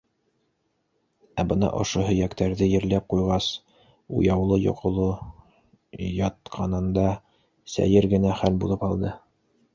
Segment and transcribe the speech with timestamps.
[1.41, 3.49] Ә бына ошо һөйәктәрҙе ерләп ҡуйғас,
[4.21, 5.07] уяулы-йоҡоло
[6.23, 7.07] ятҡанында
[7.77, 9.15] сәйер генә хәл булып алды.